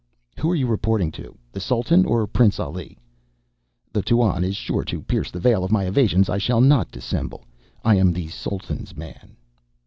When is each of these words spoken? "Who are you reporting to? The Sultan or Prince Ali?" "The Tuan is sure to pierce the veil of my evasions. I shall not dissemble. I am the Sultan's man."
"Who 0.39 0.49
are 0.49 0.55
you 0.55 0.65
reporting 0.65 1.11
to? 1.11 1.37
The 1.51 1.59
Sultan 1.59 2.07
or 2.07 2.25
Prince 2.25 2.59
Ali?" 2.59 2.97
"The 3.93 4.01
Tuan 4.01 4.43
is 4.43 4.55
sure 4.55 4.83
to 4.83 5.03
pierce 5.03 5.29
the 5.29 5.39
veil 5.39 5.63
of 5.63 5.71
my 5.71 5.83
evasions. 5.85 6.27
I 6.27 6.39
shall 6.39 6.59
not 6.59 6.89
dissemble. 6.89 7.45
I 7.85 7.97
am 7.97 8.11
the 8.11 8.27
Sultan's 8.29 8.97
man." 8.97 9.35